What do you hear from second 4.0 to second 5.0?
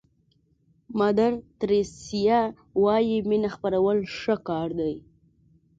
ښه کار دی.